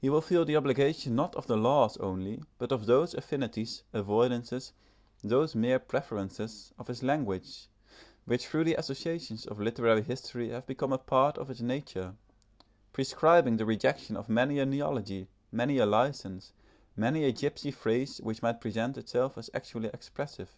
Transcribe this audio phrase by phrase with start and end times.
[0.00, 4.72] He will feel the obligation not of the laws only, but of those affinities, avoidances,
[5.22, 7.68] those mere preferences, of his language,
[8.24, 12.16] which through the associations of literary history have become a part of its nature,
[12.92, 16.52] prescribing the rejection of many a neology, many a license,
[16.96, 20.50] many a gipsy phrase which might present itself as actually expressive.